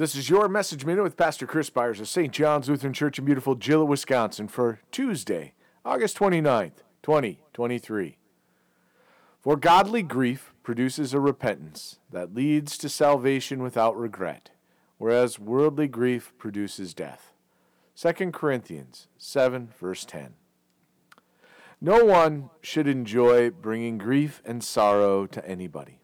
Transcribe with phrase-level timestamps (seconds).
[0.00, 2.32] This is your message minute with Pastor Chris Byars of St.
[2.32, 5.52] John's Lutheran Church in beautiful Gillett, Wisconsin for Tuesday,
[5.84, 8.16] August 29th, 2023.
[9.42, 14.48] For godly grief produces a repentance that leads to salvation without regret,
[14.96, 17.34] whereas worldly grief produces death.
[17.94, 20.32] 2 Corinthians 7, verse 10.
[21.78, 25.99] No one should enjoy bringing grief and sorrow to anybody.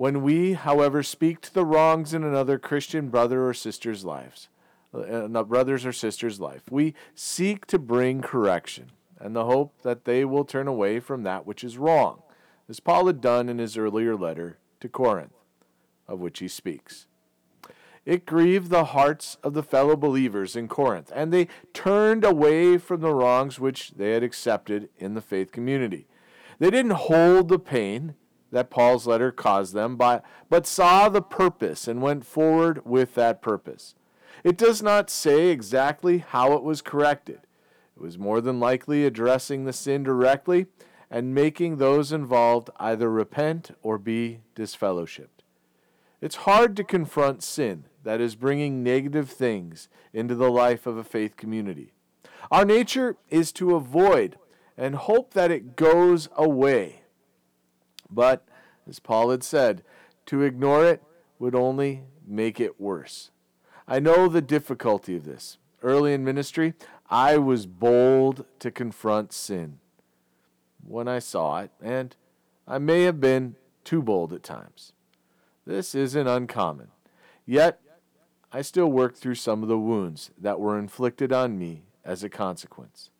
[0.00, 4.48] When we, however, speak to the wrongs in another Christian brother or sister's lives,
[4.94, 10.24] uh, brothers or sister's life, we seek to bring correction and the hope that they
[10.24, 12.22] will turn away from that which is wrong,
[12.66, 15.36] as Paul had done in his earlier letter to Corinth,
[16.08, 17.06] of which he speaks.
[18.06, 23.02] It grieved the hearts of the fellow believers in Corinth, and they turned away from
[23.02, 26.06] the wrongs which they had accepted in the faith community.
[26.58, 28.14] They didn't hold the pain
[28.50, 33.42] that Paul's letter caused them, but, but saw the purpose and went forward with that
[33.42, 33.94] purpose.
[34.42, 37.40] It does not say exactly how it was corrected.
[37.96, 40.66] It was more than likely addressing the sin directly
[41.10, 45.26] and making those involved either repent or be disfellowshipped.
[46.20, 51.04] It's hard to confront sin that is bringing negative things into the life of a
[51.04, 51.92] faith community.
[52.50, 54.36] Our nature is to avoid
[54.76, 56.99] and hope that it goes away
[58.10, 58.46] but,
[58.88, 59.82] as Paul had said,
[60.26, 61.02] to ignore it
[61.38, 63.30] would only make it worse.
[63.88, 65.58] I know the difficulty of this.
[65.82, 66.74] Early in ministry,
[67.08, 69.78] I was bold to confront sin
[70.86, 72.14] when I saw it, and
[72.68, 74.92] I may have been too bold at times.
[75.66, 76.88] This isn't uncommon.
[77.46, 77.80] Yet,
[78.52, 82.28] I still work through some of the wounds that were inflicted on me as a
[82.28, 83.10] consequence.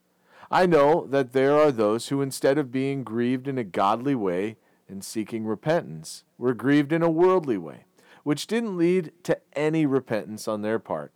[0.50, 4.56] I know that there are those who, instead of being grieved in a godly way,
[4.90, 7.84] and seeking repentance were grieved in a worldly way,
[8.24, 11.12] which didn't lead to any repentance on their part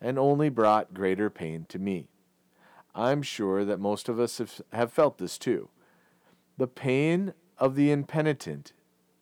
[0.00, 2.08] and only brought greater pain to me.
[2.94, 5.68] I'm sure that most of us have, have felt this too.
[6.56, 8.72] The pain of the impenitent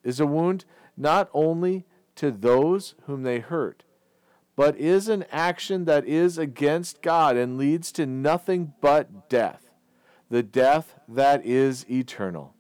[0.04, 0.64] is a wound
[0.96, 1.84] not only
[2.16, 3.84] to those whom they hurt,
[4.54, 9.70] but is an action that is against God and leads to nothing but death,
[10.30, 12.55] the death that is eternal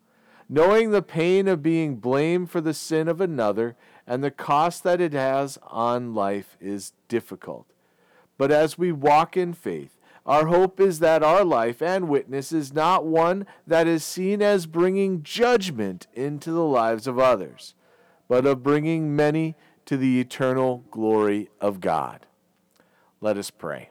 [0.48, 3.76] knowing the pain of being blamed for the sin of another
[4.06, 7.66] and the cost that it has on life is difficult.
[8.38, 12.72] But as we walk in faith, our hope is that our life and witness is
[12.72, 17.74] not one that is seen as bringing judgment into the lives of others,
[18.28, 22.26] but of bringing many to the eternal glory of God.
[23.20, 23.90] Let us pray.